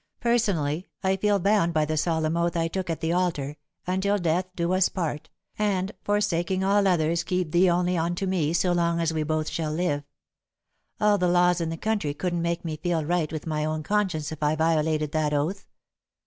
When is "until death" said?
3.85-4.47